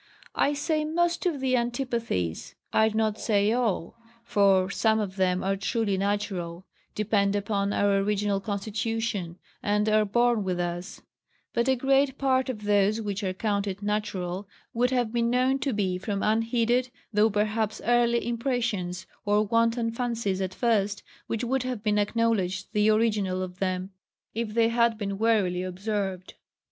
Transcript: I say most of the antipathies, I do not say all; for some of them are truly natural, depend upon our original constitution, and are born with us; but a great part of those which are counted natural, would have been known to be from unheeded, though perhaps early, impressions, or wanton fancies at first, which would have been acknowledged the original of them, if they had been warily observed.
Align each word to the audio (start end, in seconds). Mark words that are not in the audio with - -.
I 0.33 0.53
say 0.53 0.83
most 0.83 1.27
of 1.27 1.39
the 1.41 1.55
antipathies, 1.55 2.55
I 2.73 2.89
do 2.89 2.97
not 2.97 3.19
say 3.19 3.51
all; 3.53 3.97
for 4.23 4.71
some 4.71 4.99
of 4.99 5.15
them 5.15 5.43
are 5.43 5.55
truly 5.55 5.95
natural, 5.95 6.65
depend 6.95 7.35
upon 7.35 7.71
our 7.71 7.97
original 7.99 8.39
constitution, 8.41 9.37
and 9.61 9.87
are 9.87 10.03
born 10.05 10.43
with 10.43 10.59
us; 10.59 11.03
but 11.53 11.69
a 11.69 11.75
great 11.75 12.17
part 12.17 12.49
of 12.49 12.63
those 12.63 12.99
which 12.99 13.23
are 13.23 13.31
counted 13.31 13.83
natural, 13.83 14.47
would 14.73 14.89
have 14.89 15.13
been 15.13 15.29
known 15.29 15.59
to 15.59 15.71
be 15.71 15.99
from 15.99 16.23
unheeded, 16.23 16.89
though 17.13 17.29
perhaps 17.29 17.79
early, 17.85 18.27
impressions, 18.27 19.05
or 19.23 19.45
wanton 19.45 19.91
fancies 19.91 20.41
at 20.41 20.55
first, 20.55 21.03
which 21.27 21.43
would 21.43 21.61
have 21.61 21.83
been 21.83 21.99
acknowledged 21.99 22.69
the 22.73 22.89
original 22.89 23.43
of 23.43 23.59
them, 23.59 23.91
if 24.33 24.55
they 24.55 24.69
had 24.69 24.97
been 24.97 25.19
warily 25.19 25.61
observed. 25.61 26.33